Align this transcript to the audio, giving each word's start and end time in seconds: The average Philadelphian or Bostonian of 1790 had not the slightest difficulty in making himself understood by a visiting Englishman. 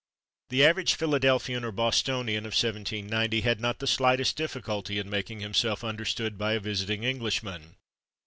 The 0.49 0.65
average 0.65 0.95
Philadelphian 0.95 1.63
or 1.63 1.71
Bostonian 1.71 2.43
of 2.47 2.53
1790 2.57 3.41
had 3.41 3.61
not 3.61 3.77
the 3.77 3.85
slightest 3.85 4.35
difficulty 4.35 4.97
in 4.97 5.11
making 5.11 5.41
himself 5.41 5.83
understood 5.83 6.39
by 6.39 6.53
a 6.53 6.59
visiting 6.59 7.03
Englishman. 7.03 7.75